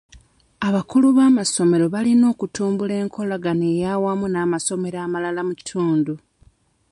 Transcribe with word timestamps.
Abakulu 0.67 1.07
b'amasomero 1.17 1.85
balina 1.95 2.25
okutumbula 2.33 2.93
enkolagana 3.01 3.65
ey'awamu 3.73 4.25
n'amasomero 4.29 4.97
amalala 5.05 5.41
mu 5.47 5.53
kitundu. 5.59 6.13